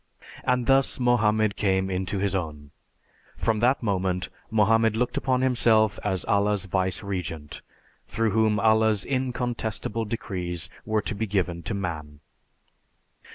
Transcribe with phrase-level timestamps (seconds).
[0.43, 2.71] And thus Mohammed came into his own.
[3.37, 7.61] From that moment Mohammed looked upon himself as Allah's vice regent,
[8.07, 12.19] through whom Allah's incontestable decrees were to be given to man."